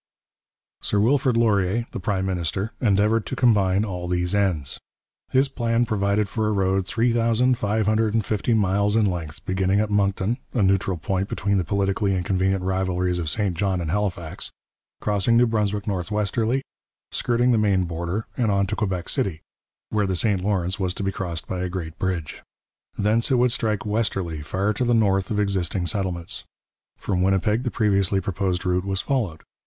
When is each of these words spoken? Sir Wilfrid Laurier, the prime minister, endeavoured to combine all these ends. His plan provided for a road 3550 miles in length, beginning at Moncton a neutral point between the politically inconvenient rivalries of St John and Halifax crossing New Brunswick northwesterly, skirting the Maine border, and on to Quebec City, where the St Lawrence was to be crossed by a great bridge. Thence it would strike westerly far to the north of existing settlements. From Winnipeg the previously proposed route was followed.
Sir 0.81 0.99
Wilfrid 0.99 1.37
Laurier, 1.37 1.85
the 1.91 1.99
prime 1.99 2.25
minister, 2.25 2.71
endeavoured 2.81 3.27
to 3.27 3.35
combine 3.35 3.85
all 3.85 4.07
these 4.07 4.33
ends. 4.33 4.79
His 5.29 5.47
plan 5.47 5.85
provided 5.85 6.27
for 6.27 6.47
a 6.47 6.51
road 6.51 6.87
3550 6.87 8.53
miles 8.55 8.95
in 8.95 9.05
length, 9.05 9.45
beginning 9.45 9.79
at 9.79 9.91
Moncton 9.91 10.39
a 10.55 10.63
neutral 10.63 10.97
point 10.97 11.29
between 11.29 11.59
the 11.59 11.63
politically 11.63 12.15
inconvenient 12.15 12.63
rivalries 12.63 13.19
of 13.19 13.29
St 13.29 13.55
John 13.55 13.79
and 13.79 13.91
Halifax 13.91 14.49
crossing 15.01 15.37
New 15.37 15.45
Brunswick 15.45 15.85
northwesterly, 15.85 16.63
skirting 17.11 17.51
the 17.51 17.59
Maine 17.59 17.83
border, 17.83 18.25
and 18.35 18.49
on 18.49 18.65
to 18.65 18.75
Quebec 18.75 19.07
City, 19.07 19.39
where 19.91 20.07
the 20.07 20.15
St 20.15 20.41
Lawrence 20.41 20.79
was 20.79 20.95
to 20.95 21.03
be 21.03 21.11
crossed 21.11 21.47
by 21.47 21.59
a 21.59 21.69
great 21.69 21.99
bridge. 21.99 22.41
Thence 22.97 23.29
it 23.29 23.35
would 23.35 23.51
strike 23.51 23.85
westerly 23.85 24.41
far 24.41 24.73
to 24.73 24.83
the 24.83 24.95
north 24.95 25.29
of 25.29 25.39
existing 25.39 25.85
settlements. 25.85 26.43
From 26.97 27.21
Winnipeg 27.21 27.61
the 27.61 27.69
previously 27.69 28.19
proposed 28.19 28.65
route 28.65 28.83
was 28.83 29.01
followed. 29.01 29.43